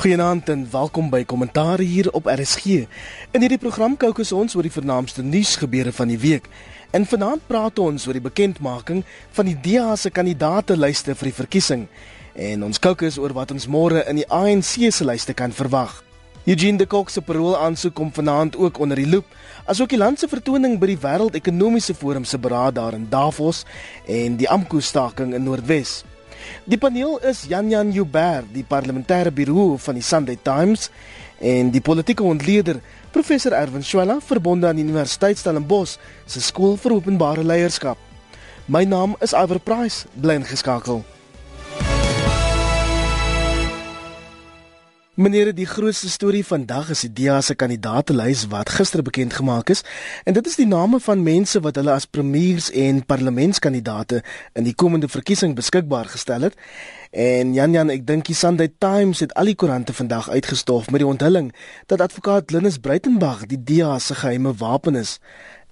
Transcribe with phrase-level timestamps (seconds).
[0.00, 2.86] Goeienaand en welkom by Kommentaar hier op RSG.
[3.36, 6.46] In hierdie program kookus ons oor die vernaamste nuusgebeure van die week.
[6.96, 9.02] En vanaand praat ons oor die bekendmaking
[9.36, 11.82] van die DA se kandidaatelyste vir die verkiesing.
[12.32, 15.98] En ons kookus oor wat ons môre in die ANC se lyste kan verwag.
[16.48, 19.28] Eugene de Kock se parol aansoek kom vanaand ook onder die loop,
[19.68, 23.66] asook die land se vertoning by die Wêreldekonomiese Forum se beraad daar in Davos
[24.08, 25.98] en die AMKU staking in Noordwes.
[26.64, 30.88] Die paneel is Jan Jan Joubert, die parlementêre birou van die Sunday Times
[31.40, 32.80] en die politieke ontleder
[33.10, 37.98] professor Erwin Swela verbonde aan die Universiteit Stellenbosch se skool vir openbare leierskap.
[38.66, 41.02] My naam is Iver Price, bly ingeskakel.
[45.20, 49.82] Meneer, die grootste storie vandag is die DEA se kandidaatelys wat gister bekend gemaak is
[50.24, 54.22] en dit is die name van mense wat hulle as premiers en parlementskandidate
[54.56, 56.56] in die komende verkiesing beskikbaar gestel het.
[57.12, 61.04] En Jan Jan, ek dink die Sunday Times het al die koerante vandag uitgestof met
[61.04, 61.52] die onthulling
[61.92, 65.18] dat advokaat Linus Breitenberg die DEA se geheime wapen is.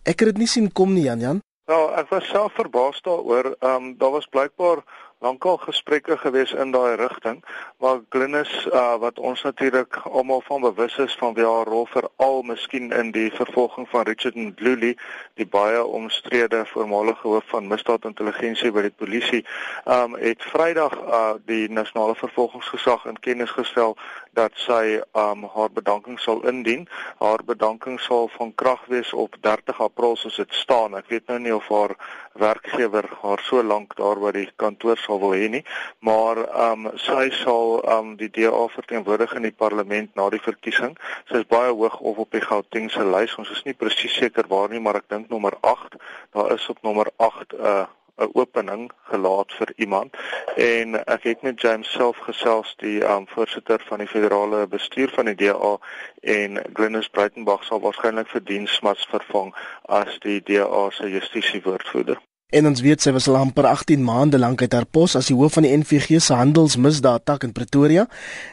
[0.04, 1.40] Ek het dit nie sien kom nie, Jan Jan.
[1.72, 3.54] Nou, ek was self verbaas daaroor.
[3.60, 4.84] Ehm um, daar was blykbaar
[5.18, 7.44] lankal gesprekke gewees in daai rigting
[7.82, 12.42] waar Glynis uh, wat ons natuurlik almal van bewus is van wie haar rol veral
[12.42, 14.94] miskien in die vervolging van Richard Mdluli
[15.34, 19.42] die baie omstrede voormalige hoof van misdaadintelligensie by die polisie
[19.84, 23.96] um het Vrydag uh, die nasionale vervolgingsgesag in kennis gestel
[24.38, 26.86] dat sy um haar bedanking sal indien
[27.18, 31.38] haar bedanking sal van krag wees op 30 April soos dit staan ek weet nou
[31.42, 31.96] nie of haar
[32.38, 35.62] werkgewer haar so lank daar by die kantoor sal wil hê nie,
[36.06, 40.96] maar um, sy sal um, die DA verteenwoordig in die parlement na die verkiesing.
[41.30, 43.36] Sy is baie hoog op op die Gautengse lys.
[43.40, 45.98] Ons is nie presies seker waar nie, maar ek dink nommer 8.
[46.36, 47.86] Daar is op nommer 8 'n uh,
[48.18, 50.16] 'n opening gelaat vir iemand
[50.56, 55.30] en ek het met James self gesels die um, voorsitter van die federale bestuur van
[55.30, 55.74] die DA
[56.20, 59.54] en Glenys Breitenberg sal waarskynlik vir diensmats vervang
[60.00, 62.18] as die DA se justisie woordvoerder.
[62.48, 65.36] En ons weet sy was al amper 18 maande lank uit haar pos as die
[65.36, 68.06] hoof van die NVG se handelsmisdaadtak in Pretoria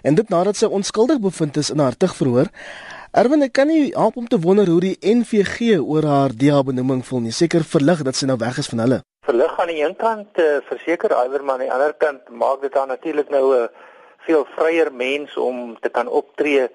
[0.03, 2.51] en dit nadat sy onskuldig bevind is in haar tugverhoor.
[3.15, 7.05] Erwin, ek kan nie help om te wonder hoe die NVG oor haar DA benoeming
[7.07, 7.31] voel nie.
[7.31, 8.97] Seker verlig dat sy nou weg is van hulle.
[9.25, 12.73] Verlig aan die een kant uh, verseker Iwer maar aan die ander kant maak dit
[12.73, 13.69] dan natuurlik nou 'n
[14.27, 16.69] veel vryer mens om te kan optree.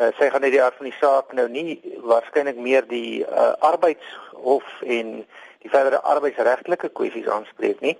[0.00, 3.52] Uh, sy gaan net die aard van die saak nou nie waarskynlik meer die uh,
[3.58, 5.26] arbeidshof en
[5.58, 7.98] die verdere arbeidsregtelike kwessies aanspreek nie.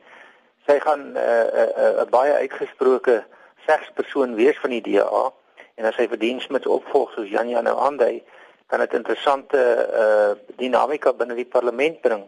[0.66, 3.24] Sy gaan 'n uh, 'n uh, uh, baie uitgesproke
[3.66, 5.32] segspersoon wees van die DA
[5.74, 8.22] en as sy verdiens met opvolg soos Jan Jan nou aandui,
[8.66, 9.60] kan dit interessante
[9.92, 12.24] uh, dinamika binne die parlement bring.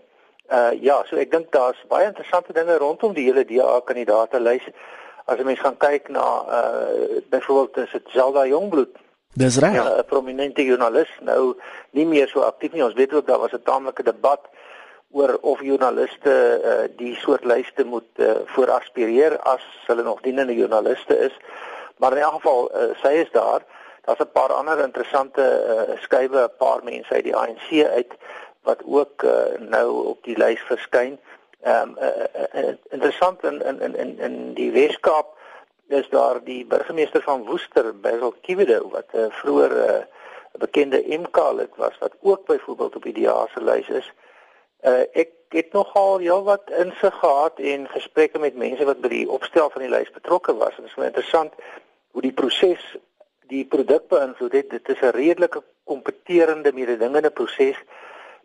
[0.53, 4.67] Uh ja, so ek dink daar's baie interessante dinge rondom die hele DA kandidaate lys.
[5.25, 9.01] As jy mens gaan kyk na uh byvoorbeeld is dit Zelda Jongbloed.
[9.35, 9.75] Dis reg.
[9.75, 11.57] Ja, 'n prominente joernalis nou
[11.91, 12.85] nie meer so aktief nie.
[12.85, 14.41] Ons weet ook daar was 'n taamlike debat
[15.11, 16.35] oor of joernaliste
[16.65, 21.37] uh, die soort lyste moet uh, vooraspireer as hulle nog dienende joernaliste is.
[21.97, 23.63] Maar in elk geval uh, sy is daar.
[24.05, 27.69] Daar's 'n paar ander interessante uh, skuwe, 'n paar mense uit die ANC
[27.99, 28.13] uit
[28.65, 31.19] wat ook uh, nou op die lys verskyn.
[31.63, 35.37] Ehm um, uh, uh, interessant in in in in die Weskaap
[35.89, 40.03] is daar die burgemeester van Woester, Basil Kiewede wat 'n uh, vroeër uh,
[40.59, 44.13] bekende MK lid was wat ook byvoorbeeld op die DA se lys is.
[44.83, 49.29] Uh, ek het nogal ja wat insig gehad en gesprekke met mense wat by die
[49.31, 50.77] opstel van die lys betrokke was.
[50.77, 51.53] Dit is baie interessant
[52.11, 52.97] hoe die proses
[53.49, 54.71] die produk beïnvloed het.
[54.71, 57.77] Dit is 'n redelike kompeterende mededingende proses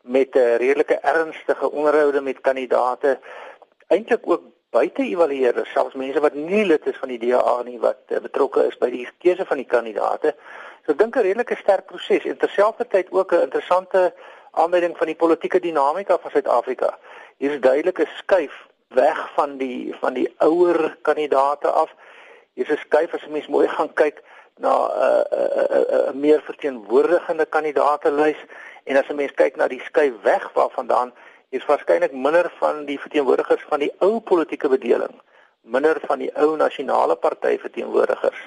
[0.04, 3.20] met 'n redelike ernstige onderhoude met kandidate.
[3.88, 7.98] Eintlik ook buite evalueerders, selfs mense wat nie lid is van die DA nie wat
[8.08, 10.36] uh, betrokke is by die keuse van die kandidate.
[10.86, 14.14] So ek dink 'n redelike sterk proses en terselfdertyd ook 'n interessante
[14.52, 16.98] aanleiding van die politieke dinamika van Suid-Afrika.
[17.38, 21.94] Hier is duidelik 'n skuif weg van die van die ouer kandidate af.
[22.54, 24.22] Hier is 'n skuif as mens mooi gaan kyk
[24.60, 28.40] na 'n uh, 'n uh, uh, uh, meer verteenwoordigende kandidaatelys
[28.84, 31.14] en as jy mens kyk na die skuif weg waarvandaan
[31.50, 35.16] is waarskynlik minder van die verteenwoordigers van die ou politieke bedeling,
[35.62, 38.42] minder van die ou nasionale party verteenwoordigers.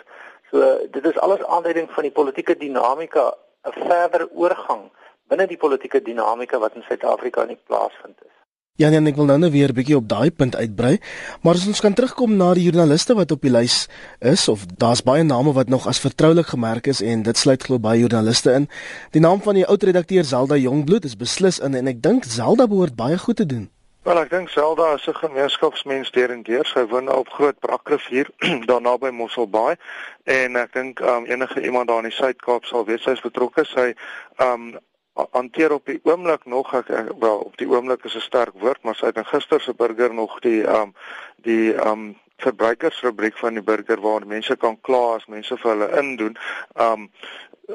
[0.50, 3.34] So dit is alles aanleiding van die politieke dinamika,
[3.64, 4.90] 'n verder oorgang
[5.28, 8.41] binne die politieke dinamika wat in Suid-Afrika nie plaasvind is.
[8.80, 10.98] Ja, nee, ek wil nou net weer 'n bietjie op daai punt uitbrei,
[11.42, 13.86] maar as ons kan terugkom na die joernaliste wat op die lys
[14.18, 17.78] is of daar's baie name wat nog as vertroulik gemerk is en dit sluit glo
[17.78, 18.68] baie joernaliste in.
[19.10, 22.66] Die naam van die oud redakteur Zelda Jongbloed is beslis in en ek dink Zelda
[22.66, 23.68] behoort baie goed te doen.
[24.02, 26.64] Wel ek dink Zelda is 'n gemeenskapsmens deur en deur.
[26.64, 28.30] Sy woon op Groot Brakrivier
[28.70, 29.76] daar naby Mosselbaai
[30.24, 33.64] en ek dink um, enige iemand daar in die Suid-Kaap sal weet sy is betrokke.
[33.64, 33.94] Sy
[34.38, 34.78] um
[35.14, 36.88] hanteer op die oomblik nog ek,
[37.20, 40.40] wel op die oomblik is 'n sterk woord, maar sy het gister se burger nog
[40.40, 40.94] die um
[41.36, 46.36] die um verbruikersrubriek van die burger waar mense kan kla as mense vir hulle indoen.
[46.74, 47.10] Um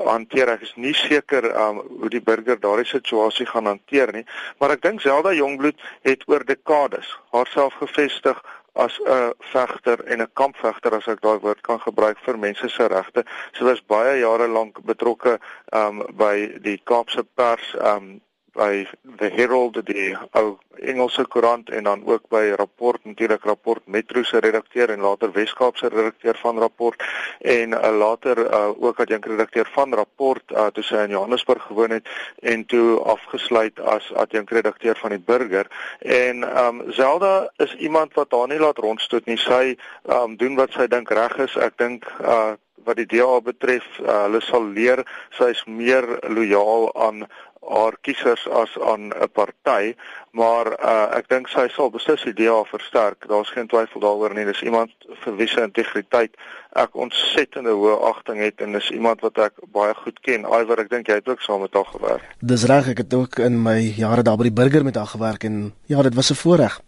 [0.06, 4.26] hanteer ek is nie seker um hoe die burger daardie situasie gaan hanteer nie,
[4.60, 8.44] maar ek dink Zelda Jongbloed het oor dekades haarself gevestig
[8.78, 12.88] as 'n vegter en 'n kampvegter as ek daai woord kan gebruik vir mense se
[12.88, 13.24] regte.
[13.54, 15.40] Sy was baie jare lank betrokke
[15.74, 18.22] um by die Kaapse pers um
[18.58, 18.88] by
[19.18, 24.40] The Herald die ou Engelse koerant en dan ook by Rapport natuurlik Rapport Metro se
[24.40, 27.04] redakteur en later Weskaapse redakteur van Rapport.
[27.42, 31.96] En uh, later uh, ook as adjunkredakteur van Rapport uh, toe sy in Johannesburg gewoon
[31.98, 32.10] het
[32.42, 35.68] en toe afgesluit as adjunkredakteur van die Burger.
[36.00, 39.38] En um, Zelda is iemand wat haar nie laat rondstoot nie.
[39.38, 39.76] Sy
[40.06, 41.58] um, doen wat sy dink reg is.
[41.58, 42.54] Ek dink uh,
[42.88, 45.04] wat die DA betref, uh, hulle sal leer
[45.36, 47.26] sy is meer lojaal aan
[47.68, 49.96] haar kiesers as aan 'n party,
[50.32, 53.28] maar uh, ek dink sy sal beslis die DA versterk.
[53.28, 54.46] Daar's geen twyfel daaroor nie.
[54.46, 54.92] Dis iemand
[55.24, 56.36] vir wie se integriteit
[56.78, 60.46] ek ontsettende hoë agting het en dis iemand wat ek baie goed ken.
[60.46, 62.26] Iwer, ek dink jy het ook saam met haar gewerk.
[62.40, 65.48] Dis reg, ek het ook in my jare daar by die burger met haar gewerk
[65.48, 66.82] en ja, dit was 'n voorreg.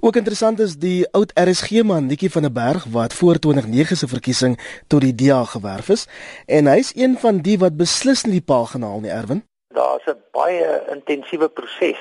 [0.00, 4.08] Ook interessant is die oud RSG man Nikki van der Berg wat voor 2009 se
[4.08, 6.06] verkiesing tot die DA gewerf is
[6.46, 10.22] en hy's een van die wat beslis nie die paal genaal nie, Erwin daar's 'n
[10.30, 12.00] baie intensiewe proses.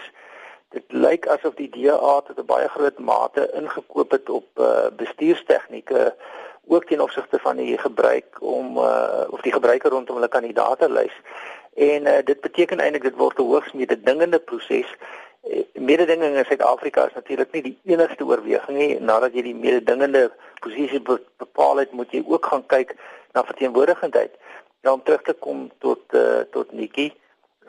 [0.69, 6.15] Dit lyk asof die DA tot 'n baie groot mate ingekoop het op uh, bestuurstegnieke
[6.67, 11.15] ook ten opsigte van die gebruik om uh, of die gebruike rondom hulle kandidaatelys.
[11.73, 14.95] En uh, dit beteken eintlik dit word 'n hoogs mededingende proses.
[15.73, 18.99] Mededinging in Suid-Afrika is natuurlik nie die enigste oorweging nie.
[18.99, 21.01] Nadat jy die mededingende posisie
[21.37, 22.95] bepaal het, moet jy ook gaan kyk
[23.33, 24.37] na verteenwoordigendheid.
[24.81, 27.13] Nou om terug te kom tot uh, tot Nikki.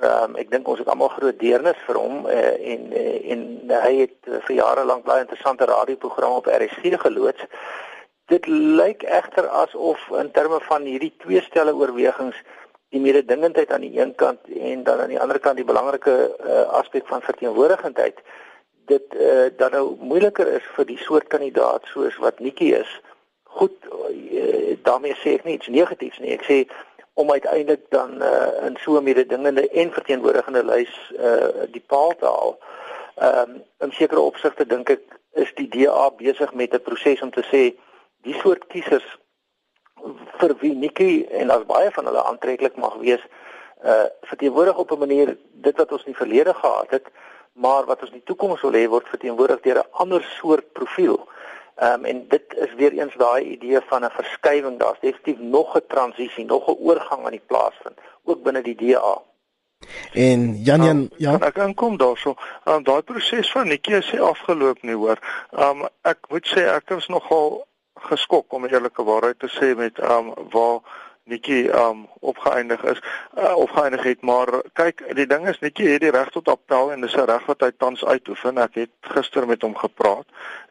[0.02, 2.38] Um, ek dink ons het almal groot deernis vir hom uh,
[2.72, 3.42] en uh, en
[3.84, 7.44] hy het vir jare lank baie interessante radioprogramme op RSG geloods.
[8.32, 12.38] Dit lyk egter asof in terme van hierdie twee stelle oorwegings
[12.90, 16.64] die mededingendheid aan die een kant en dan aan die ander kant die belangrike uh,
[16.82, 18.18] aspek van verteenwoordigendheid
[18.90, 22.90] dit uh, dan nou moeiliker is vir die soort kandidaat soos wat Nikki is.
[23.54, 26.34] Goed, uh, daarmee sê ek nie iets negatiefs nie.
[26.34, 26.58] Ek sê
[27.14, 32.24] om uiteindelik dan uh, in so 'n mededingende en verteenwoordigende lys uh, die paal te
[32.24, 32.58] haal.
[33.14, 37.30] Ehm um, in sekere opsigte dink ek is die DA besig met 'n proses om
[37.30, 37.76] te sê
[38.22, 39.18] die soort kiesers
[40.38, 43.20] vir wie Nikki en as baie van hulle aantreklik mag wees,
[43.84, 47.06] uh verteenwoordig op 'n manier dit wat ons in die verlede gehad het,
[47.52, 51.28] maar wat ons in die toekoms wil hê word verteenwoordig deur 'n ander soort profiel.
[51.76, 54.78] Ehm um, en dit is weer eens daai idee van 'n verskywing.
[54.78, 58.74] Daar's definitief nog 'n transisie, nog 'n oorgang aan die plaas vind, ook binne die
[58.74, 59.22] DA.
[60.12, 62.34] En Jan Jan, um, ja, ek kan kom daarso.
[62.64, 65.18] Ehm um, daai proses van Nikkie is afgeloop nie hoor.
[65.50, 69.98] Ehm um, ek moet sê ek was nogal geskok om eerlike waarheid te sê met
[69.98, 70.80] ehm um, waar
[71.24, 73.00] Nikki um opgeëindig is
[73.38, 77.00] uh, opgeëindig het maar kyk die ding is Nikki het die reg tot appel en
[77.00, 78.58] dis 'n reg wat hy tans uitoefen.
[78.58, 80.26] Ek het gister met hom gepraat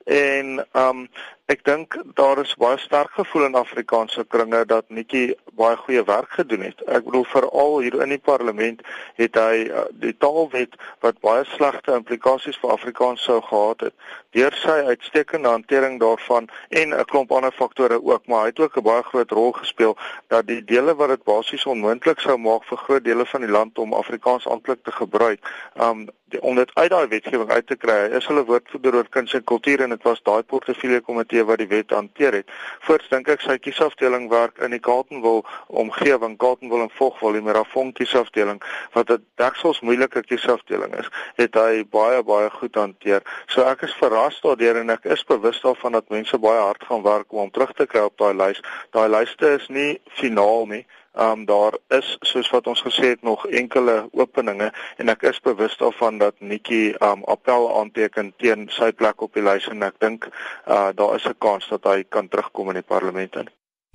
[0.05, 1.07] en um
[1.51, 6.31] ek dink daar is baie sterk gevoel in Afrikaanse kringe dat Nikki baie goeie werk
[6.38, 6.79] gedoen het.
[6.88, 8.79] Ek bedoel veral hier in die parlement
[9.20, 13.96] het hy uh, die taalwet wat baie slegte implikasies vir Afrikaans sou gehad het
[14.38, 18.77] deur sy uitstekende hantering daarvan en 'n klomp ander faktore ook maar hy het ook
[18.77, 22.77] 'n baie groot rol gespeel dat die dele wat dit basies onmoontlik sou maak vir
[22.77, 25.39] groot dele van die land om Afrikaans amptelik te gebruik
[25.75, 29.33] um die, om dit uit daai wetgewing uit te kry is hulle woordvoerder oor kuns
[29.38, 32.53] en kultuur en dit was daai portefeulje komitee wat die wet hanteer het.
[32.88, 35.43] Voorts dink ek sy kiesafdeling werk in die Kaapstadwil
[35.83, 38.61] omgewing, Kaapstadwil en Vogwel, die Merafong kiesafdeling
[38.95, 43.21] wat 'n deksels moeilike kiesafdeling is, het hy baie baie goed hanteer.
[43.47, 47.03] So ek is verras daardeur en ek is bewus daarvan dat mense baie hard gaan
[47.03, 48.61] werk om hom terug te kry op daai lys.
[48.91, 50.85] Daai lyste is nie finaal nie.
[51.13, 55.39] Ehm um, daar is soos wat ons gesê het nog enkele openinge en ek is
[55.43, 59.83] bewus daarvan dat Nikki ehm um, appel aanteken teen sy plek op die lys en
[59.83, 60.29] ek dink
[60.67, 63.49] uh daar is 'n kans dat hy kan terugkom in die parlement in.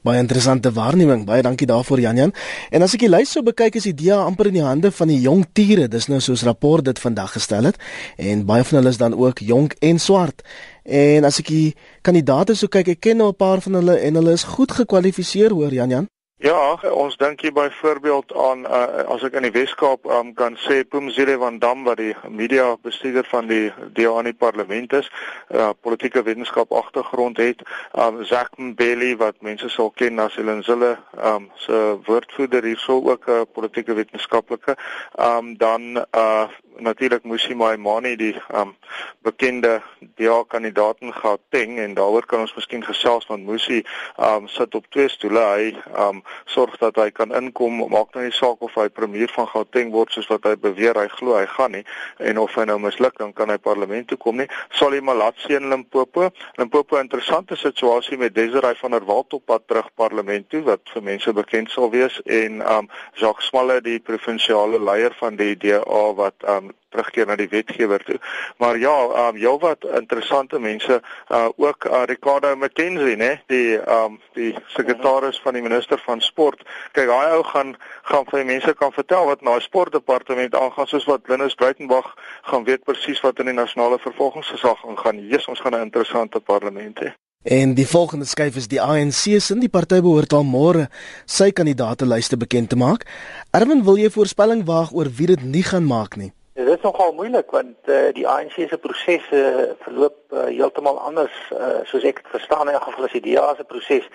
[0.07, 1.25] Baie interessante waarneming.
[1.25, 2.35] Baie dankie daarvoor Janjan.
[2.71, 5.09] En as ek die lys so bekyk is die DA amper in die hande van
[5.09, 5.89] die jong tiere.
[5.89, 7.81] Dis nou soos rapport dit vandag gestel het
[8.17, 10.45] en baie van hulle is dan ook jonk en swart.
[10.85, 14.15] En as ek die kandidaate so kyk, ek ken nou 'n paar van hulle en
[14.15, 16.07] hulle is goed gekwalifiseer hoor Janjan.
[16.39, 20.83] Ja, ons dink hier byvoorbeeld aan uh, as ek in die Weskaap um, kan sê
[20.85, 25.09] Pumzile van Dam wat die media bestuurder van die DA in die parlement is,
[25.49, 27.65] uh, politieke wetenskap agtergrond het,
[27.97, 33.41] um, Zack Mbele wat mense sal ken as Elinzille um, se woordvoerder hierso ook 'n
[33.41, 34.77] uh, politieke wetenskaplike,
[35.17, 38.75] um, dan uh, natuurlik Musi Maimane die um
[39.23, 39.83] bekende
[40.17, 43.83] DA kandidaat in Gauteng en daaroor kan ons miskien gesels want Musi
[44.17, 45.41] um sit op twee stoele.
[45.41, 45.73] Hy
[46.07, 47.83] um sorg dat hy kan inkom.
[47.91, 50.99] Maak nou nie saak of hy premier van Gauteng word soos wat hy beweer.
[50.99, 51.85] Hy glo hy gaan nie.
[52.19, 54.49] En of hy nou misluk dan kan hy parlement toe kom nie.
[54.79, 56.31] Sal hy Malatsi in Limpopo.
[56.61, 61.07] Limpopo interessante situasie met Desiree van der Walt op pad terug parlement toe wat vir
[61.13, 62.21] mense bekend sal wees.
[62.25, 67.49] En um Jacques Smalle die provinsiale leier van die DA wat um terugkeer na die
[67.49, 68.19] wetgewer toe.
[68.63, 68.95] Maar ja,
[69.29, 75.55] um heelwat interessante mense uh ook uh, Ricardo McKenzie, né, die um die sekretaris van
[75.55, 76.63] die minister van sport.
[76.93, 81.05] Kyk, daai ou gaan gaan vir mense kan vertel wat na die sportdepartement aangaan soos
[81.11, 85.23] wat Linus Breitenberg gaan weet presies wat in die nasionale vervolgingsgesag aangaan.
[85.29, 87.13] Jesus, ons gaan 'n interessante parlement hê.
[87.47, 89.55] En die volgende skuif is die ANC se.
[89.59, 90.89] Die party behoort al môre
[91.31, 93.07] sy kandidaatelyste bekend te maak.
[93.55, 96.33] Erwin, wil jy voorspelling waag oor wie dit nie gaan maak nie?
[96.57, 101.35] Dit is nogal moeilik want uh, die ANC se prosesse uh, verloop uh, heeltemal anders
[101.53, 104.07] uh, soos ek verstaan in geval as die DA se proses.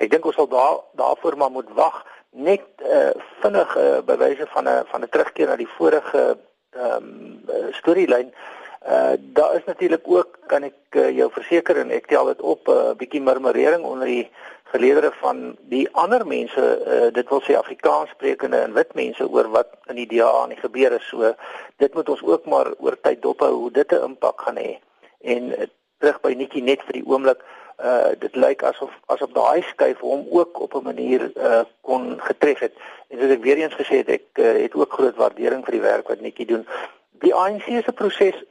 [0.00, 1.98] Ek dink ons sal daar daarvoor maar moet wag
[2.32, 3.10] net uh,
[3.42, 6.22] vinnig uh, bewyse van 'n van 'n terugkeer na die vorige
[6.72, 8.32] ehm um, storielyn.
[8.88, 12.68] Uh, daar is natuurlik ook kan ek uh, jou verseker en ek tel dit op
[12.68, 14.30] 'n uh, bietjie murmurering onder die
[14.72, 19.74] geleedere van die ander mense uh, dit wil sê Afrikaanssprekende en wit mense oor wat
[19.92, 21.08] in die DA aan die gebeur is.
[21.12, 21.34] So
[21.82, 24.78] dit moet ons ook maar oor tyd dophou hoe dit 'n impak gaan hê.
[25.20, 27.44] En uh, terug by Nikki net vir die oomblik
[27.82, 32.58] uh dit lyk asof asof daai skuif hom ook op 'n manier uh kon getref
[32.58, 32.74] het.
[33.08, 35.86] En soos ek weer eens gesê het ek uh, het ook groot waardering vir die
[35.88, 36.66] werk wat Nikki doen.
[37.10, 38.44] Die ANC se proses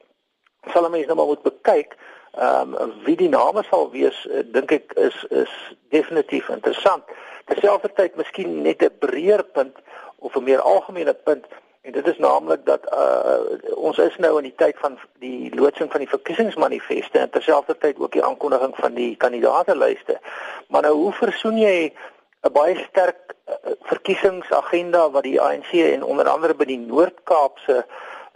[0.69, 1.97] sal mense nou maar moet bekyk
[2.31, 5.51] ehm um, wie die name sal wees uh, dink ek is is
[5.89, 7.03] definitief interessant.
[7.45, 9.75] Terselfdertyd miskien net 'n breër punt
[10.19, 11.45] of 'n meer algemene punt
[11.81, 15.91] en dit is naamlik dat uh, ons is nou in die tyd van die loodsing
[15.91, 20.19] van die verkiesingsmanifeste en terselfdertyd ook die aankondiging van die kandidaatelyste.
[20.67, 21.93] Maar nou hoe versoen jy
[22.41, 27.85] 'n baie sterk uh, verkiesingsagenda wat die ANC en onder andere by die Noord-Kaapse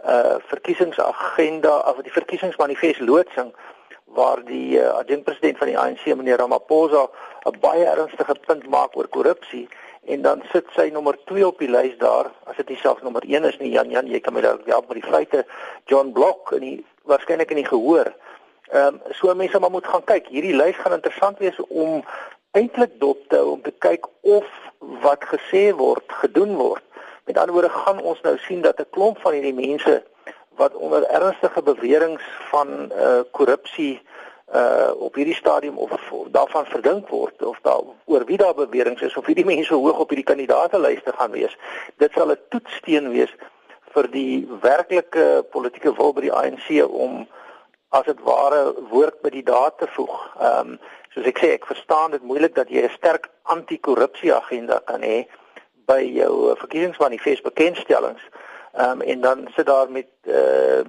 [0.06, 3.54] uh verkiesingsagenda of die verkiesingsmanifest loodsing
[4.14, 7.08] waar die uh, adjunkpresident van die ANC meneer Ramaphosa
[7.46, 9.68] 'n baie ernstige punt maak oor korrupsie
[10.06, 13.22] en dan sit sy nommer 2 op die lys daar as dit nie selfs nommer
[13.26, 15.44] 1 is nie Jan Jan jy kan my dalk help met die feite
[15.84, 16.78] John Block en die
[17.10, 18.12] waarskynlik in die gehoor.
[18.70, 20.26] Ehm um, so mense maar moet gaan kyk.
[20.26, 22.02] Hierdie lys gaan interessant wees om
[22.50, 24.46] eintlik dop te hou om te kyk of
[25.02, 26.82] wat gesê word gedoen word.
[27.26, 30.02] Met ander woorde gaan ons nou sien dat 'n klomp van hierdie mense
[30.56, 32.20] wat onder ernstige beweringe
[32.50, 34.02] van uh korrupsie
[34.54, 39.04] uh op hierdie stadium of, of daarvan verdink word of daar oor wie daar beweringe
[39.04, 41.56] is of hierdie mense hoog op hierdie kandidaatelyste gaan wees.
[41.96, 43.34] Dit sal 'n toetssteen wees
[43.94, 47.26] vir die werklike politieke wil by die ANC om
[47.88, 50.16] as dit ware woord by die daad te voeg.
[50.40, 50.78] Ehm um,
[51.16, 55.24] soos ek sê, ek verstaan dit moeilik dat jy 'n sterk anti-korrupsie agenda kan hê
[55.88, 58.22] by jou verkiesingsmanifest bekendstellings.
[58.76, 60.80] Ehm um, en dan sit daar met uh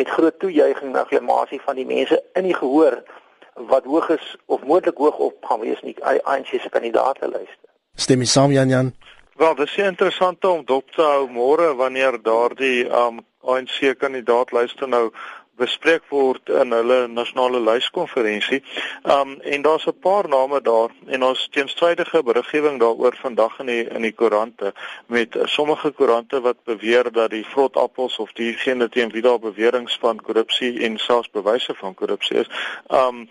[0.00, 3.02] met groot toejuiging en akklamasie van die mense in die gehoor
[3.54, 7.66] wat hoog is of moontlik hoog op gaan wees nie ANC se kandidaatelyste.
[7.94, 8.94] Stem jy saam Jan Jan?
[9.36, 15.10] Wel, dit is interessant om dop te hou môre wanneer daardie um ANC kandidaatlyste nou
[15.60, 18.62] bespreek word in hulle nasionale lyskonferensie.
[19.04, 23.84] Um en daar's 'n paar name daar en ons teenstrydige beriggewing daaroor vandag in die
[23.88, 24.72] in die koerante
[25.06, 30.20] met sommige koerante wat beweer dat die vrotappels of diegene teen wie daar beweringe van
[30.20, 32.50] korrupsie en selfs bewyse van korrupsie is,
[32.88, 33.28] um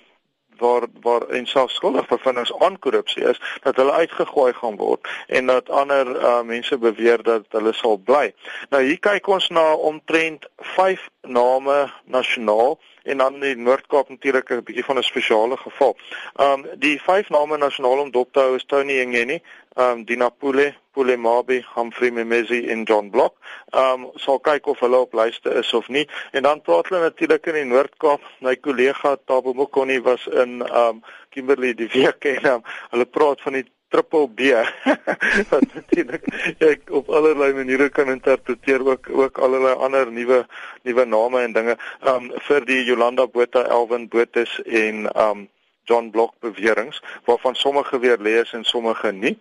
[0.59, 5.45] waar waar en selfs skuldig bevindings aan korrupsie is dat hulle uitgegooi gaan word en
[5.45, 8.33] dat ander uh, mense beweer dat hulle sal bly.
[8.69, 14.63] Nou hier kyk ons na omtrent 5 name nasionaal en dan die Noord-Kaap natuurlik 'n
[14.63, 15.97] bietjie van 'n spesiale geval.
[16.35, 19.41] Um die vyf name nasionaal om dop te hou is Tony Ngeni,
[19.75, 23.35] um Dinapule, Pule Mabi, Humphrey Memezi en John Block.
[23.71, 26.07] Um sal kyk of hulle op lyste is of nie.
[26.31, 28.21] En dan praat hulle natuurlik in die Noord-Kaap.
[28.39, 33.53] My kollega Tabo Mokoni was in um Kimberley die week en um, hulle praat van
[33.53, 34.53] die triple B.
[35.51, 36.25] Wat natuurlik
[36.63, 40.45] ek op allerlei maniere kan interpreteer ook ook allerlei ander nuwe
[40.87, 41.77] nuwe name en dinge.
[42.07, 45.47] Um vir die Jolanda Botha Elwin Botus en um
[45.89, 49.37] John Block beweringe waarvan sommige weer lees en sommige nie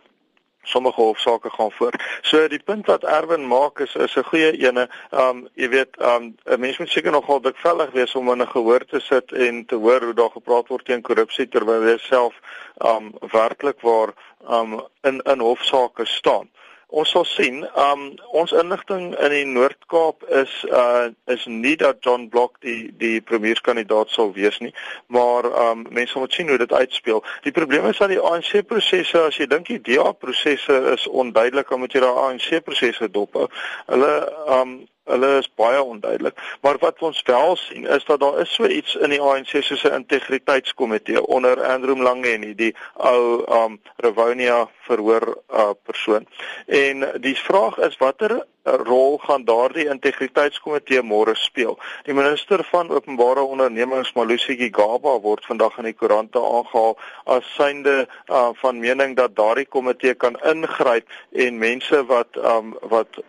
[0.63, 2.03] sommige hofsaake gaan voort.
[2.23, 4.89] So die punt wat Erwin maak is is 'n goeie ene.
[5.11, 8.85] Um jy weet um 'n mens moet seker nogal dikwellig wees om in 'n gehoor
[8.85, 12.35] te sit en te hoor hoe daar gepraat word teen korrupsie terwyl jy self
[12.79, 14.13] um werklik waar
[14.49, 16.49] um in in hofsaake staan.
[16.91, 22.29] Ons sal sien, um ons inligting in die Noord-Kaap is uh is nie dat John
[22.33, 24.73] Block die die premierskandidaat sal wees nie,
[25.13, 27.21] maar um mense moet sien hoe dit uitspeel.
[27.45, 31.69] Die probleem is dat die ANC prosesse, as jy dink die DA prosesse is onduidelik,
[31.69, 33.51] dan moet jy daai ANC prosesse dop hou.
[33.93, 34.15] Hulle
[34.49, 34.79] um
[35.09, 38.95] Hulle is baie onduidelik, maar wat ons wel sien is dat daar is so iets
[38.95, 45.39] in die ANC soos 'n integriteitskomitee onder Andrew Mlangeni en die ou um Revonia verhoor
[45.51, 46.27] uh, persoon.
[46.67, 51.79] En die vraag is watter rol gaan daardie integriteitskomitee môre speel?
[52.05, 57.97] Die minister van openbare ondernemings Malusi Gigaba word vandag in die koerante aangehaal as synde
[58.05, 63.23] uh, van mening dat daardie komitee kan ingryp en mense wat um, wat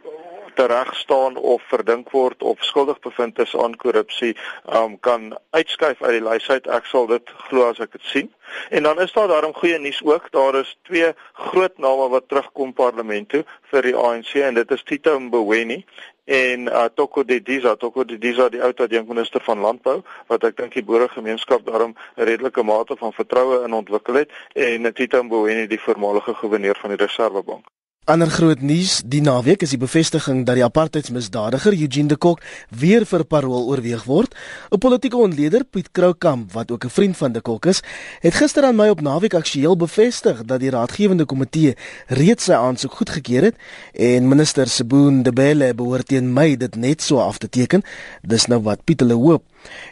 [0.53, 4.35] tereg staan of verdink word of skuldig bevind is aan korrupsie,
[4.75, 6.67] um, kan uitskuif uit die lys uit.
[6.67, 8.29] Ek sal dit glo as ek dit sien.
[8.69, 10.31] En dan is daar daarom goeie nuus ook.
[10.31, 14.83] Daar is twee groot name wat terugkom parlement toe vir die ANC en dit is
[14.83, 15.83] Tito Mboweni
[16.29, 19.97] en uh, Toko Didiza, Toko Didiza die ou tadjienkminister van landbou
[20.29, 24.93] wat ek dink die boeregemeenskap daarom 'n redelike mate van vertroue in ontwikkel het en
[24.93, 27.65] Tito Mboweni die voormalige goewerneur van die Reserwebank.
[28.09, 32.39] Ander groot nuus die naweek is die bevestiging dat die apartheidsmisdadiger Eugene de Kok
[32.73, 34.33] weer vir parol oorweeg word.
[34.73, 37.83] 'n Politieke ontleder, Piet Kroukamp, wat ook 'n vriend van de Kok is,
[38.19, 41.75] het gister aan my op naweek aksueel bevestig dat die raadgewende komitee
[42.07, 43.55] reeds sy aansoek goedgekeur het
[43.93, 47.83] en minister Seboon Debele behoort teen my dit net so af te teken.
[48.21, 49.43] Dis nou wat Piet hulle hoop.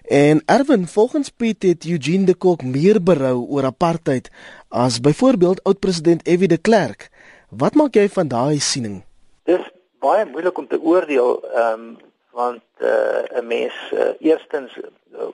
[0.09, 4.29] En Erwin, volgens Piet het Eugene de Kok meer berou oor apartheid
[4.69, 6.47] as byvoorbeeld oud-president F.W.
[6.47, 7.09] de Klerk.
[7.48, 9.04] Wat maak jy van daai siening?
[9.48, 9.63] Dis
[10.04, 11.98] baie moeilik om te oordeel, ehm um,
[12.38, 15.32] want uh, 'n mens uh, eerstens uh,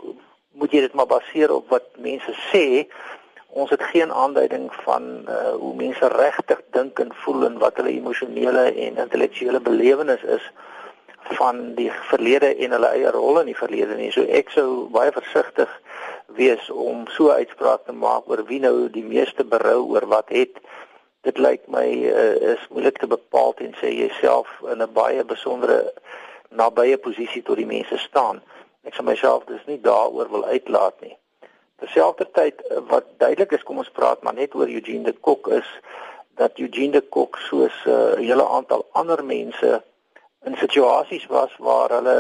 [0.52, 2.88] moet jy dit maar baseer op wat mense sê.
[3.50, 7.90] Ons het geen aanduiding van uh, hoe mense regtig dink en voel en wat hulle
[7.90, 10.52] emosionele en intellektuele belewenis is
[11.20, 14.12] van die verlede en hulle eie rol in die verlede nie.
[14.12, 15.82] So ek sou baie versigtig
[16.28, 20.62] wees om so uitspraak te maak oor wie nou die meeste berou oor wat het
[21.24, 25.94] dit lyk my uh, is moeilik te bepaal en sê jouself in 'n baie besondere
[26.50, 28.42] nabye posisie tot die mense staan.
[28.84, 31.16] Ek sal myself dus nie daaroor wil uitlaat nie.
[31.82, 35.70] Terselfdertyd eh, wat duidelik is, kom ons praat maar net oor Eugene de Kok is
[36.40, 39.82] dat Eugene de Kok soos eh, 'n uh, hele aantal ander mense
[40.46, 42.18] in situasies was waar hulle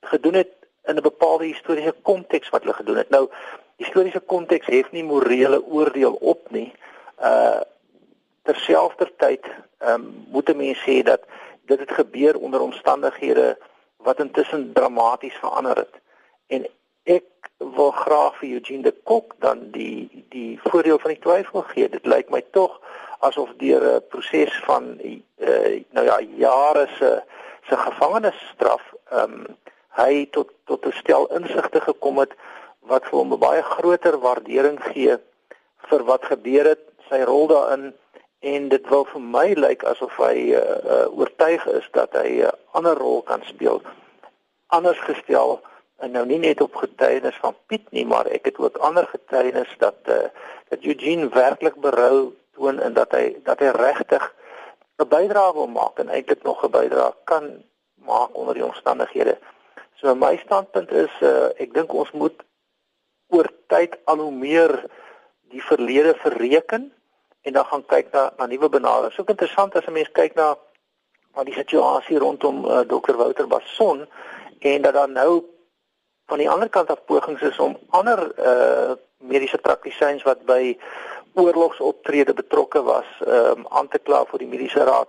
[0.00, 0.52] gedoen het
[0.84, 3.10] in 'n bepaalde historiese konteks wat hulle gedoen het.
[3.10, 3.28] Nou,
[3.76, 6.72] historiese konteks het nie morele oordeel op nie.
[7.20, 7.60] Uh
[8.46, 9.44] terselfdertyd
[9.78, 11.22] ehm um, moet 'n mens sê dat
[11.70, 13.58] dit het gebeur onder omstandighede
[13.96, 15.94] wat intussen dramaties verander het.
[16.46, 16.66] En
[17.02, 17.24] ek
[17.58, 21.88] wil graag vir Eugene de Kok dan die die voordeel van die twyfel gee.
[21.88, 22.80] Dit lyk my tog
[23.18, 27.22] asof deur 'n proses van uh, nou ja jare se
[27.68, 29.56] se gevangenisstraf ehm um,
[29.96, 32.34] hy tot tot 'n stel insigte gekom het
[32.80, 35.16] wat vir hom 'n baie groter waardering gee
[35.88, 37.94] vir wat gebeur het, sy rol daarin
[38.46, 42.46] en dit wil vir my lyk asof hy uh, uh, oortuig is dat hy 'n
[42.50, 43.82] uh, ander rol kan speel
[44.66, 45.60] anders gestel
[46.04, 49.72] en nou nie net op getuienis van Piet nie maar ek het ook ander getuienis
[49.78, 50.28] dat uh,
[50.68, 54.24] dat Eugene werklik berou toon en dat hy dat hy regtig
[54.98, 59.38] 'n bydrae wil maak en eintlik nog 'n bydrae kan maak onder die omstandighede.
[59.94, 62.42] So my standpunt is uh, ek dink ons moet
[63.28, 64.72] oor tyd al hoe meer
[65.50, 66.92] die verlede verreken
[67.46, 69.18] en dan gaan kyk na na nuwe benaderings.
[69.20, 70.56] Ook interessant as 'n mens kyk na
[71.34, 74.08] na die situasie rondom uh, eh, Dr Wouter Basson
[74.58, 75.44] en dat daar nou
[76.26, 80.76] van die ander kant af pogings is om ander uh mediese praktisyns wat by
[81.34, 85.08] oorlogsoptrede betrokke was, um aan te kla vir die mediese raad.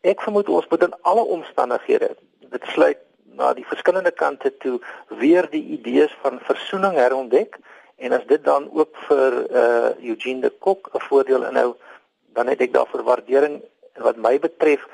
[0.00, 3.00] Ek vermoed ons moet in alle omstandighede dit sluit
[3.36, 4.76] na die verskillende kante toe
[5.08, 7.58] weer die idees van versoening herontdek
[7.96, 11.74] En as dit dan ook vir uh Eugene de Kok 'n voordeel inhou,
[12.36, 14.86] dan het ek daarvoor waardering en wat my betref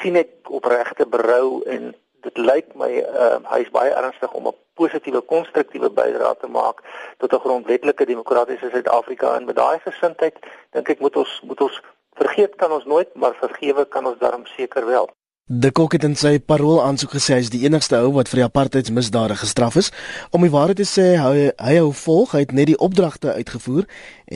[0.00, 4.56] sien ek opregte berou en dit lyk my uh hy is baie ernstig om 'n
[4.74, 6.82] positiewe konstruktiewe bydrae te maak
[7.18, 9.34] tot 'n grondwetlike demokratiese Suid-Afrika.
[9.36, 10.36] En met daai gesindheid
[10.70, 11.82] dink ek moet ons moet ons
[12.14, 15.10] vergeet kan ons nooit maar vergewe kan ons darm seker wel
[15.46, 18.38] De Kok het in sy parol aansoek gesê hy is die enigste ou wat vir
[18.38, 19.90] die apartheidsmisdade gestraf is.
[20.32, 23.84] Om die waarheid te sê, hy hy hou volg, hy het net die opdragte uitgevoer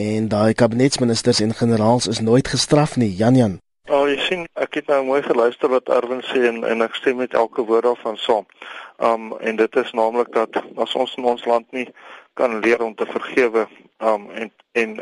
[0.05, 3.09] en daai kabinetsministers en generaals is nooit gestraf nie.
[3.09, 3.57] Jan Jan.
[3.89, 7.17] Nou, jy sien, ek het nou mooi geluister wat Erwin sê en en ek stem
[7.23, 8.45] met elke woord daarvan saam.
[9.01, 11.87] Um en dit is naamlik dat as ons in ons land nie
[12.37, 13.65] kan leer om te vergewe
[13.97, 14.99] um en en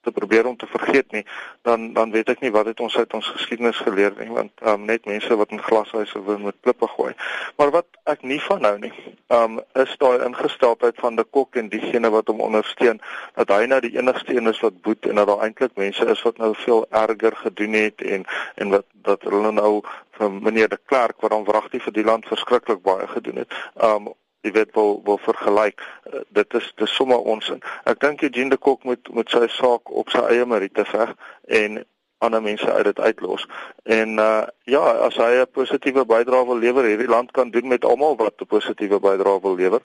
[0.00, 1.24] te probeer om te vergeet nie,
[1.62, 4.84] dan dan weet ek nie wat het ons uit ons geskiedenis geleer nie, want um,
[4.88, 7.12] net mense wat in glashuise woon met klippe gooi.
[7.56, 8.92] Maar wat ek nie van nou nie,
[9.28, 13.00] um, is daai ingesteldheid van die kok en diegene wat hom ondersteun
[13.36, 16.22] dat hy nou die enigste een is wat boet en dat daar eintlik mense is
[16.22, 19.80] wat nou veel erger gedoen het en en wat dat hulle nou
[20.20, 23.54] van meneer de Klerk wat hom wragtig vir die land verskriklik baie gedoen het.
[23.76, 25.82] Um jy weet wil wil vergelyk.
[26.06, 29.46] Uh, dit is dis sommer ons in ek dink Eugene de Kok moet moet sy
[29.56, 31.14] saak op sy eie meriete veg
[31.62, 31.84] en
[32.20, 33.46] ander mense uit dit uitlos.
[33.84, 37.84] En uh, ja as hy 'n positiewe bydrae wil lewer hierdie land kan doen met
[37.84, 39.80] almal wat 'n positiewe bydrae wil lewer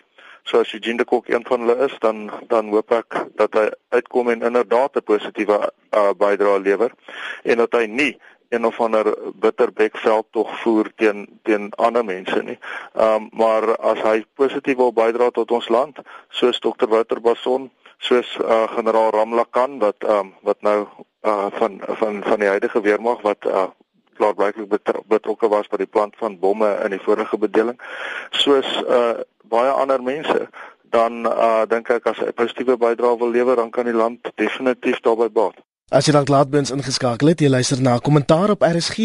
[0.45, 3.65] so as Eugene de Kok een van hulle is dan dan hoop ek dat hy
[3.97, 5.57] uitkom en inderdaad 'n positiewe
[5.91, 6.91] uh, bydrae lewer
[7.43, 8.13] en dat hy nie
[8.55, 9.09] een of ander
[9.43, 12.57] bitterbekveld tog voer teen teen ander mense nie.
[12.93, 16.87] Ehm um, maar as hy positief wil bydra tot ons land, soos Dr.
[16.87, 20.77] Wouter Bason, soos uh, generaal Ramlakan wat ehm um, wat nou
[21.21, 23.67] uh, van van van die huidige weermag wat uh,
[24.15, 24.69] klaarblyklik
[25.07, 27.79] betrokke was by die plant van bomme in die vorige bedeling,
[28.31, 29.19] soos uh,
[29.51, 30.47] baie ander mense
[30.95, 34.99] dan uh, dink ek as 'n positiewe bydrae wil lewer, dan kan die land definitief
[35.03, 35.57] daarbey baat.
[35.93, 38.97] As jy dalk laat bins ingeskakel het, jy luister na 'n kommentaar op RSG.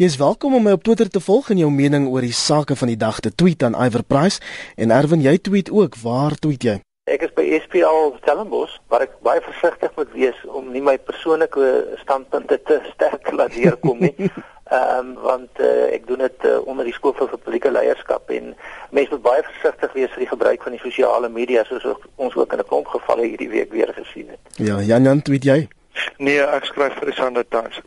[0.00, 2.76] Jy is welkom om my op Twitter te volg en jou mening oor die sake
[2.76, 4.40] van die dag te tweet aan Iver Price
[4.76, 5.96] en Erwin, jy tweet ook.
[6.02, 6.80] Waar tweet jy?
[7.04, 11.92] Ek is by SPL Stellenbosch, waar ek baie versigtig moet wees om nie my persoonlike
[12.00, 14.14] standpunte te sterk laat deurkom nie.
[14.72, 18.56] Ehm um, want uh, ek doen dit uh, onder die skool vir publieke leierskap en
[18.90, 21.84] mense moet baie versigtig wees vir die gebruik van die sosiale media soos
[22.16, 24.40] ons ook in 'n klomp gevalle hierdie week weer gesien het.
[24.56, 25.68] Ja, Jan Jan tweet jy?
[26.18, 27.80] Nee, ek skryf vir die Sunday Times.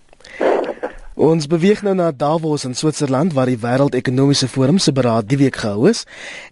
[1.17, 5.55] Ons beweeg nou na Davos in Switserland waar die Wêreldekonomiese Forum se beraad die week
[5.63, 6.03] gehou is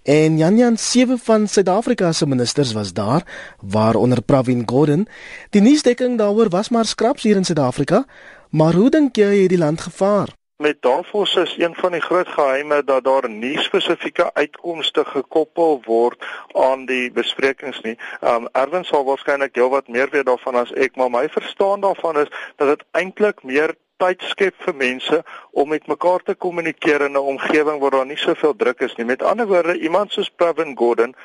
[0.09, 3.21] en Jan Jan sewe van Suid-Afrika se ministers was daar
[3.61, 5.05] waaronder Pravin Gordhan.
[5.53, 8.05] Die nuusdekking daaroor was maar skraps hier in Suid-Afrika,
[8.49, 10.33] maar hoe dink jy het die land gevaar?
[10.57, 16.23] Met Davos is een van die groot geheime dat daar nie spesifieke uitkomste gekoppel word
[16.53, 17.97] aan die besprekings nie.
[18.21, 22.31] Um Erwin sal waarskynlik heelwat meer weet daarvan as ek, maar my verstaan daarvan is
[22.55, 27.27] dat dit eintlik meer tyd skep vir mense om met mekaar te kommunikeer in 'n
[27.35, 29.05] omgewing waar daar nie soveel druk is nie.
[29.05, 31.15] Met ander woorde, iemand soos Pravin Gordhan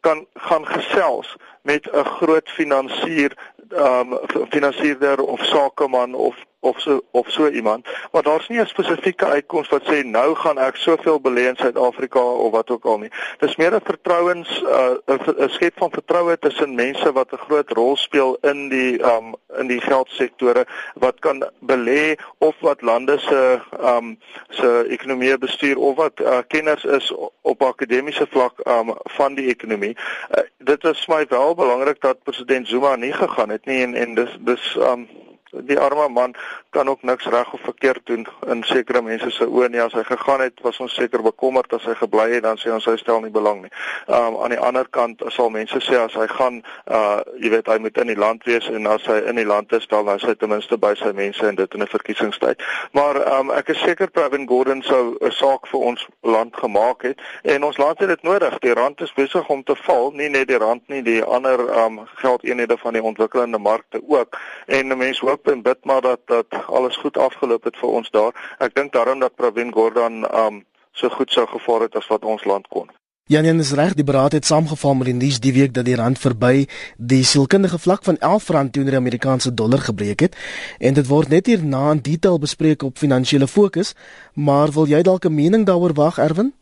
[0.00, 3.36] kan gaan gesels met 'n groot finansier,
[3.70, 9.24] um finansierder of sakeman of of so of so iemand, maar daar's nie 'n spesifieke
[9.24, 13.10] uitkoms wat sê nou gaan ek soveel belê in Suid-Afrika of wat ook al nie.
[13.38, 17.70] Dis meer 'n vertrouens uh, 'n uh, skep van vertroue tussen mense wat 'n groot
[17.70, 23.60] rol speel in die um in die geldsektore wat kan belê of wat lande se
[23.80, 24.18] um
[24.48, 29.96] se ekonomie bestuur of wat uh, kenners is op akademiese vlak um van die ekonomie.
[30.30, 34.14] Uh, dit is my wel belangrik dat president Zuma nie gegaan het nie en en
[34.14, 35.08] dis dis um
[35.52, 36.34] die arme man
[36.70, 40.02] kan ook niks reg of verkeerd doen in sekere mense se oë nie as hy
[40.04, 43.22] gegaan het was ons seker bekommerd as hy gebly het dan sê ons hy stel
[43.24, 43.72] nie belang nie.
[44.06, 47.78] Um aan die ander kant sal mense sê as hy gaan uh jy weet hy
[47.84, 50.34] moet in die land wees en as hy in die land is dan is hy
[50.34, 52.62] ten minste by sy mense en dit in 'n verkiesingstyd.
[52.92, 57.20] Maar um ek is seker Pravin Gordhan sou 'n saak vir ons land gemaak het
[57.42, 58.58] en ons het dit nodig.
[58.58, 62.00] Die rand is besig om te val, nie net die rand nie, die ander um
[62.20, 64.36] geldeenhede van die ontwikkelende markte ook.
[64.66, 68.32] En mense hoop en bid maar dat dat alles goed afgeloop het vir ons daar.
[68.58, 72.44] Ek dink daarom dat Pravin Gordhan um so goed sou gevaar het as wat ons
[72.44, 72.88] land kon.
[73.28, 76.16] Janjan is reg, die beraad het saamgeval met die nuus die week dat die rand
[76.18, 76.64] verby
[76.96, 80.38] die sielkundige vlak van 11 rand teenoor die Amerikaanse dollar gebreek het
[80.80, 83.92] en dit word net hierna in detail bespreek op finansiële fokus,
[84.32, 86.54] maar wil jy dalk 'n mening daaroor wag, Erwin?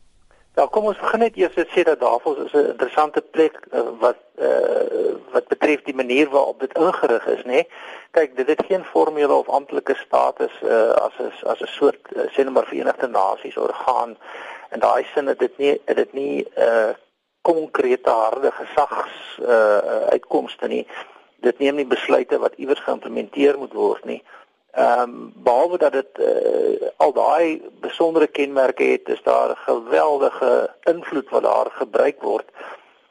[0.57, 3.81] Ja, kom ons begin net eers met sê dat Davos is 'n interessante plek uh,
[3.99, 7.51] wat uh, wat betref die manier waarop dit ingerig is, nê.
[7.51, 7.67] Nee?
[8.11, 12.25] Kyk, dit het geen formele of amptelike status uh, as 'n as 'n soort uh,
[12.33, 14.17] sê net maar Verenigde Nasies orgaan.
[14.69, 16.93] En daai sin het dit nie het dit nie 'n uh,
[17.41, 19.77] konkrete harde gesags uh,
[20.09, 20.87] uitkomste nie.
[21.35, 24.23] Dit neem nie besluite wat iewers geïmplementeer moet word nie.
[24.77, 30.69] Ehm um, behalwe dat dit uh, al daai besondere kenmerke het, is daar 'n geweldige
[30.83, 32.45] invloed wat daar gebruik word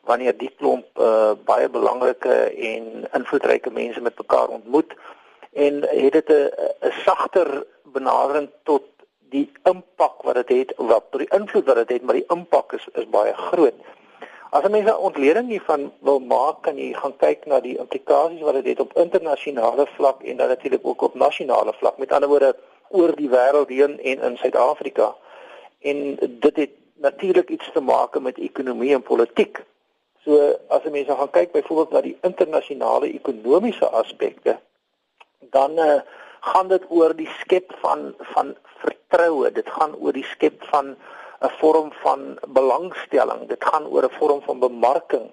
[0.01, 2.35] wanneer die klomp uh, baie belangrike
[2.71, 4.95] en invloedryke mense met mekaar ontmoet
[5.53, 6.51] en het dit 'n
[6.87, 8.85] 'n sagter benadering tot
[9.31, 12.89] die impak wat dit het, wat die invloed wat dit het, maar die impak is
[12.93, 13.75] is baie groot.
[14.57, 18.57] As jy mense ontleding hiervan wil maak, kan jy gaan kyk na die implikasies wat
[18.57, 21.99] dit het op internasionale vlak en dan natuurlik ook op nasionale vlak.
[22.01, 22.55] Met ander woorde
[22.89, 25.11] oor die wêreld heen en in Suid-Afrika.
[25.85, 26.01] En
[26.47, 26.73] dit het
[27.05, 29.61] natuurlik iets te maak met ekonomie en politiek.
[30.25, 30.41] So
[30.73, 34.57] as jy mense gaan kyk byvoorbeeld na die internasionale ekonomiese aspekte,
[35.53, 36.01] dan uh,
[36.49, 39.53] gaan dit oor die skep van van vertroue.
[39.53, 40.95] Dit gaan oor die skep van
[41.41, 43.49] 'n vorm van belangstelling.
[43.49, 45.31] Dit gaan oor 'n vorm van bemarking.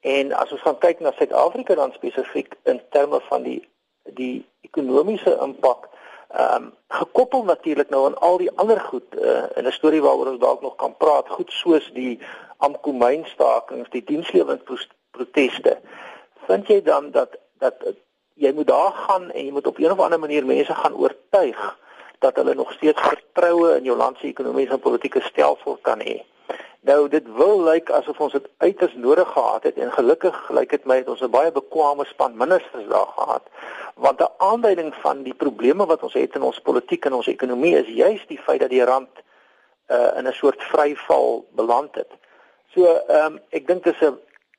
[0.00, 3.68] En as ons gaan kyk na Suid-Afrika dan spesifiek in terme van die
[4.04, 5.88] die ekonomiese impak,
[6.28, 10.26] ehm um, gekoppel natuurlik nou aan al die ander goed uh, in 'n storie waaroor
[10.26, 12.20] ons dalk nog kan praat, goed soos die
[12.56, 15.78] Amkomyn stakings, die diensleweringproteste.
[16.46, 17.74] Vind jy dan dat dat
[18.34, 21.78] jy moet daar gaan en jy moet op 'n of ander manier mense gaan oortuig
[22.20, 26.20] dat hulle nog steeds vertroue in jou land se ekonomiese en politieke stelsel kan hê.
[26.80, 30.84] Nou dit wil lyk asof ons dit uiters nodig gehad het en gelukkig lyk dit
[30.88, 33.44] my het ons 'n baie bekwame span ministers daar gehad
[33.94, 37.76] want 'n aanduiding van die probleme wat ons het in ons politiek en ons ekonomie
[37.76, 39.10] is juis die feit dat die rand
[39.88, 42.10] uh, in 'n soort vryval beland het.
[42.74, 44.18] So ehm um, ek dink dit is 'n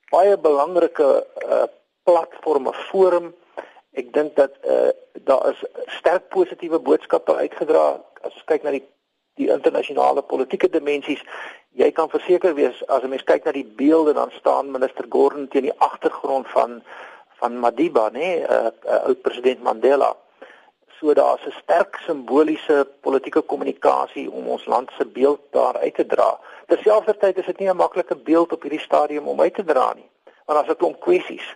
[0.09, 1.63] baie belangrike uh,
[2.03, 3.35] platform, 'n forum
[3.91, 4.89] Ek dink dat uh,
[5.27, 5.63] daar is
[5.99, 8.85] sterk positiewe boodskappe uitgedra as ons kyk na die
[9.39, 11.21] die internasionale politieke dimensies.
[11.79, 15.47] Jy kan verseker wees as 'n mens kyk na die beelde dan staan minister Gordon
[15.47, 16.81] teen die agtergrond van
[17.41, 20.15] van Madiba, nê, nee, uh, uh, oud president Mandela.
[20.99, 26.05] So daar's 'n sterk simboliese politieke kommunikasie om ons land se beeld daar uit te
[26.05, 26.39] dra.
[26.67, 30.09] Terselfdertyd is dit nie 'n maklike beeld op hierdie stadium om uit te dra nie,
[30.45, 31.55] want daar's 'n klomp kwessies.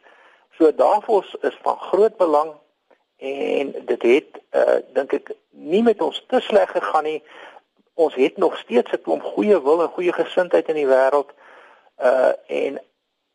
[0.57, 2.53] So daarvoor is van groot belang
[3.17, 7.23] en dit het uh dink ek nie met ons te sleg gegaan nie.
[7.93, 11.31] Ons het nog steeds 'n klomp goeie wil en goeie gesindheid in die wêreld.
[11.99, 12.79] Uh en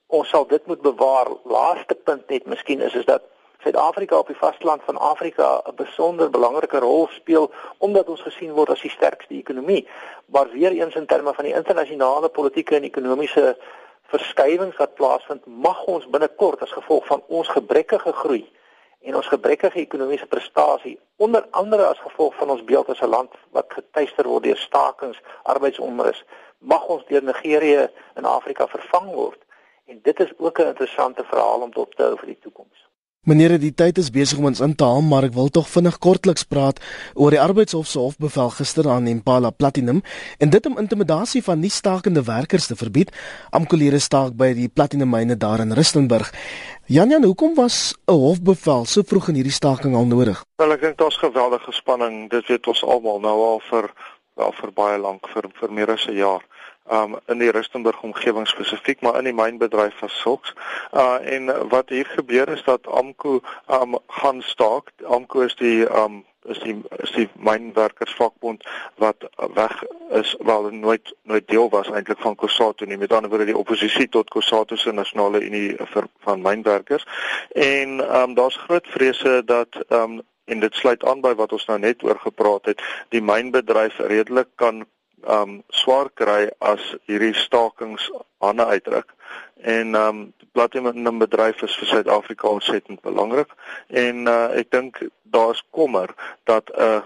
[0.07, 1.29] ons sal dit moet bewaar.
[1.45, 3.23] Laaste punt net miskien is is dat
[3.63, 8.71] Suid-Afrika op die vasteland van Afrika 'n besonder belangrike rol speel omdat ons gesien word
[8.71, 9.89] as die sterkste ekonomie.
[10.27, 13.57] Maar weer eens in terme van die internasionale politieke en ekonomiese
[14.11, 18.43] verskywings wat plaasvind, mag ons binnekort as gevolg van ons gebrekkige groei
[19.01, 23.33] en ons gebrekkige ekonomiese prestasie, onder andere as gevolg van ons beeld as 'n land
[23.57, 26.25] wat getuister word deur stakings, arbeidsonrus,
[26.59, 29.41] mag ons deur Nigerië in Afrika vervang word.
[29.87, 32.90] En dit is ook 'n interessante verhaal om dop te hou vir die toekoms.
[33.29, 35.99] Meneer, die tyd is besig om ons in te haal, maar ek wil tog vinnig
[36.01, 36.79] kortliks praat
[37.13, 39.99] oor die arbeidshof se hofbevel gister aan Impala Platinum
[40.41, 43.13] en dit om intimidasie van nie stakende werkers te verbied.
[43.53, 46.33] Amkolere staak by die platinumyne daar in Rustenburg.
[46.89, 50.41] Jan Jan, hoekom was 'n hofbevel so vroeg in hierdie staking al nodig?
[50.57, 52.31] Wel, ek dink daar's geweldige spanning.
[52.31, 53.93] Dit weet ons almal nou al vir
[54.37, 56.41] wel vir baie lank vir vir meer as 'n jaar
[56.91, 60.55] um in die Rustenburg omgewing spesifiek maar in die mynbedryf as sulks.
[60.93, 64.93] Uh en wat hier gebeur is dat Amko um gaan staak.
[65.07, 68.65] Amko is die um is die is die mynwerkersvakbond
[68.97, 72.99] wat weg is wel nooit nooit deel was eintlik van Kosato nie.
[72.99, 77.07] Met ander woorde die oppositie tot Kosato se nasionale unie vir van mynwerkers.
[77.53, 81.79] En um daar's groot vrese dat um en dit sluit aan by wat ons nou
[81.79, 82.81] net oor gepraat het,
[83.15, 84.83] die mynbedryf redelik kan
[85.27, 89.15] um swaar kry as hierdie stakings hande uitdruk.
[89.61, 93.53] En um platinum bedryf is vir Suid-Afrika ontsettend belangrik
[93.89, 97.03] en uh, ek dink daar's kommer dat 'n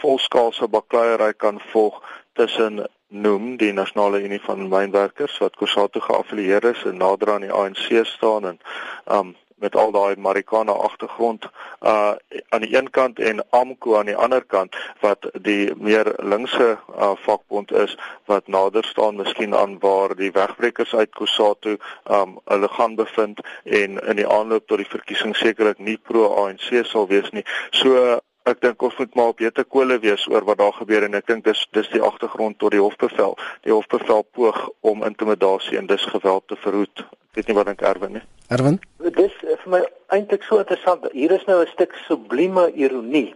[0.00, 6.84] volskaalse bakleierery kan volg tussen noem die nasionale unie van mynwerkers wat Kusatu geaffilieer is
[6.84, 8.58] en nader aan die ANC staan en
[9.06, 11.48] um met al daai Marikana agtergrond
[11.80, 12.12] uh
[12.48, 17.12] aan die een kant en AMKO aan die ander kant wat die meer linkse uh,
[17.24, 21.76] vakbond is wat nader staan miskien aan waar die wegbrekers uit Kusatu
[22.10, 26.70] um hulle gaan bevind en in die aanloop tot die verkiesing sekerlik nie pro ANC
[26.84, 27.44] sal wees nie.
[27.70, 31.16] So ek dink ons moet maar op jette kole wees oor wat daar gebeur en
[31.18, 33.36] ek dink dis dis die agtergrond tot die hofbevel.
[33.66, 37.04] Die hofbevel poog om intimidasie en dis geweld te verhoed.
[37.30, 38.24] Ek weet nie wat dink Erwin nie.
[38.54, 38.78] Erwin?
[39.18, 39.82] Dis vir my
[40.14, 41.06] eintlik so interessant.
[41.12, 43.34] Hier is nou 'n stuk sublieme ironie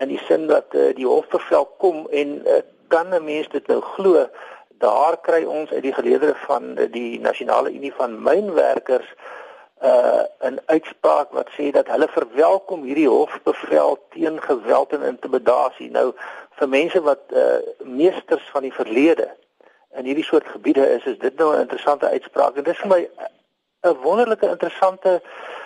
[0.00, 3.80] in die sin dat uh, die hofbevel kom en uh, kan 'n mens dit nou
[3.80, 4.28] glo
[4.78, 9.45] daar kry ons uit die geleedere van die nasionale unie van mynwerkers uh
[9.80, 15.90] 'n uitspraak wat sê dat hulle verwelkom hierdie hofbevel teen geweld en intimidasie.
[15.90, 16.12] Nou
[16.50, 19.28] vir mense wat uh meesters van die verlede
[19.96, 22.56] in hierdie soort gebiede is, is dit nou 'n interessante uitspraak.
[22.56, 23.08] En dit is vir my
[23.82, 25.20] 'n wonderlike interessante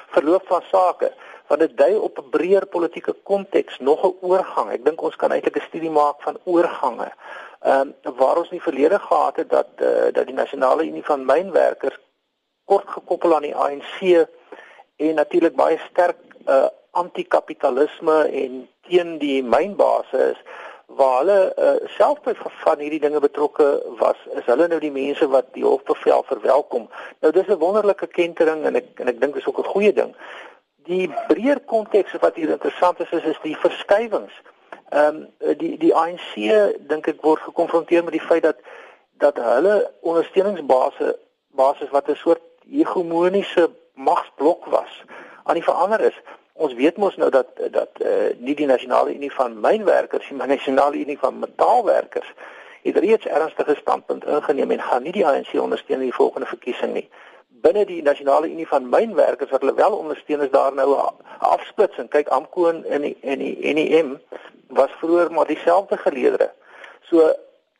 [0.08, 1.12] verloop van sake.
[1.50, 4.70] want dit dui op 'n breër politieke konteks, nog 'n oorgang.
[4.70, 7.12] Ek dink ons kan eintlik 'n studie maak van oorgange.
[7.60, 11.24] Ehm um, waar ons nie verlede gehad het dat uh, dat die nasionale unie van
[11.24, 11.98] mynwerkers
[12.70, 14.26] kort gekoppel aan die ANC
[14.96, 20.42] en natuurlik baie sterk uh, anti-kapitalisme en teen die mynbase is
[20.98, 23.68] waar hulle uh, self by van hierdie dinge betrokke
[24.00, 26.88] was is hulle nou die mense wat die hofbevel verwelkom.
[27.22, 30.14] Nou dis 'n wonderlike kentering en ek en ek dink dis ook 'n goeie ding.
[30.90, 34.34] Die breër konteks wat hier interessant is is, is die verskywings
[34.90, 36.34] ehm um, die die ANC
[36.90, 38.58] dink ek word gekonfronteer met die feit dat
[39.22, 41.14] dat hulle ondersteuningsbasis
[41.54, 45.02] basis wat 'n soort hegemoniese magsblok was
[45.44, 46.20] aan die verander is
[46.52, 50.50] ons weet mos nou dat dat uh, nie die nasionale unie van mynwerkers nie, maar
[50.50, 52.28] die nasionale unie van metaalwerkers
[52.82, 56.92] het reeds ernstige standpunt ingeneem en gaan nie die ANC ondersteun in die volgende verkiesing
[56.96, 57.06] nie.
[57.64, 62.08] Binne die nasionale unie van mynwerkers wat hulle wel ondersteun is daar nou 'n afsplitsing.
[62.08, 64.20] Kyk AMKO en die en die NEM
[64.68, 66.50] was vroeër maar dieselfde geleedere.
[67.00, 67.32] So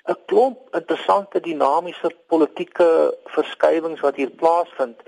[0.09, 5.03] 'n klomp interessante dinamiese politieke verskywings wat hier plaasvind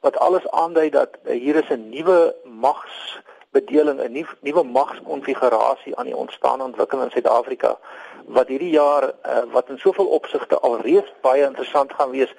[0.00, 6.10] wat alles aandui dat uh, hier is 'n nuwe magsbedeling, 'n nuwe nuwe magskonfigurasie aan
[6.10, 7.78] die ontstaan ontwikkeling in Suid-Afrika
[8.26, 12.34] wat hierdie jaar uh, wat in soveel opsigte alreeds baie interessant gaan wees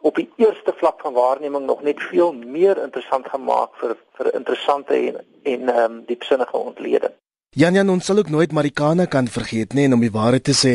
[0.00, 4.94] op die eerste vlak van waarneming nog net veel meer interessant gemaak vir vir interessante
[4.94, 7.14] en en ehm um, diepsinnige ontleding.
[7.56, 10.52] Jan Jan ons sal ook nooit Marikana kan vergeet nie en om die waarheid te
[10.52, 10.72] sê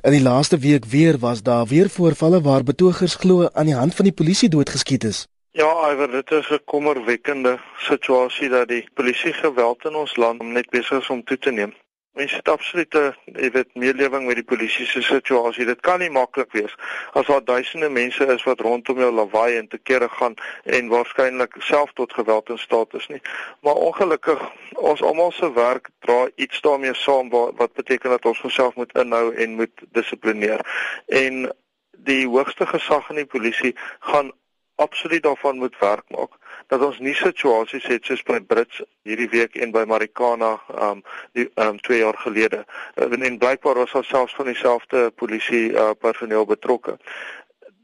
[0.00, 3.92] in die laaste week weer was daar weer voorvalle waar betogers glo aan die hand
[3.98, 5.26] van die polisie doodgeskiet is.
[5.52, 10.70] Ja, Iver, dit is 'n kommerwekkende situasie dat die polisie geweld in ons land net
[10.70, 11.74] besig is om toe te neem.
[12.12, 15.64] Mense het absoluut 'n, jy weet, meelewing met die polisie se situasie.
[15.64, 16.74] Dit kan nie maklik wees
[17.12, 21.54] as daar duisende mense is wat rondom jou lawaai en te kere gaan en waarskynlik
[21.58, 23.20] self tot geweld in staat is nie.
[23.60, 24.42] Maar ongelukkig,
[24.74, 28.92] ons almal se werk dra iets daarmee saam wat, wat beteken dat ons onsself moet
[28.98, 30.60] inhou en moet dissiplineer.
[31.06, 31.56] En
[31.90, 34.32] die hoogste gesag in die polisie gaan
[34.74, 39.56] absoluut daarvan moet werk maak dat ons nie situasies het soos by Brits hierdie week
[39.56, 40.54] en by Marikana
[40.88, 41.02] um
[41.38, 42.64] die um 2 jaar gelede
[42.96, 46.98] uh, en blykbaar was daar selfs van dieselfde polisie uh, personeel betrokke.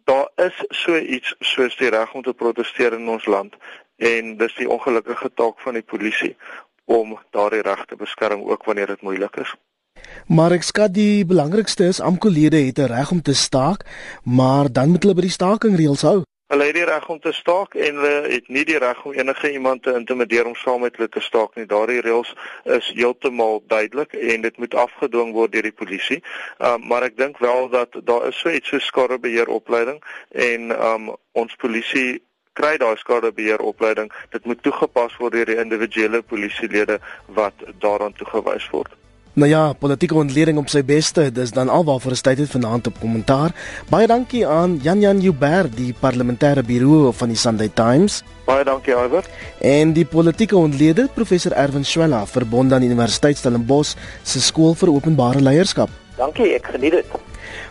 [0.04, 3.56] Daar is so iets soos die reg om te proteseer in ons land
[3.96, 6.36] en dis die ongelukkige taak van die polisie
[6.84, 9.54] om daardie reg te beskerm ook wanneer dit moeilik is.
[10.26, 13.84] Maar ek skat die belangrikste is AMKO-lede het 'n reg om te staak,
[14.24, 16.27] maar dan moet hulle by die staking reëls hou.
[16.48, 19.50] Hulle het die reg om te staak en hulle het nie die reg om enige
[19.52, 21.66] iemand te intimideer om saam met hulle te staak nie.
[21.68, 22.30] Daardie reëls
[22.76, 26.22] is heeltemal duidelik en dit moet afgedwing word deur die polisie.
[26.56, 30.00] Um, maar ek dink wel dat daar is so iets so skadebeheeropleiding
[30.32, 32.22] en um, ons polisie
[32.56, 34.08] kry daai skadebeheeropleiding.
[34.32, 38.96] Dit moet toegepas word deur die individuele polisielede wat daaraan toegewys word.
[39.38, 41.28] Nou ja, politieke ontleding op sy beste.
[41.30, 43.54] Dis dan alwaarvoor is tyd het vanaand op kommentaar.
[43.86, 48.24] Baie dankie aan Jan Jan Jubber, die parlementêre birou van die Sunday Times.
[48.48, 49.30] Baie dankie, Iver.
[49.62, 53.94] En die politieke ontleder, professor Erwin Swela, verbonde aan Universiteit Stellenbosch
[54.26, 55.92] se skool vir openbare leierskap.
[56.18, 57.18] Dankie, ek geniet dit.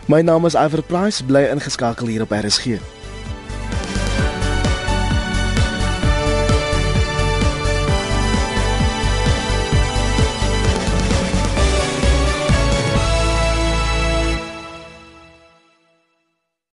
[0.08, 2.80] My naam is Iver Price, bly ingeskakel hier op RSG.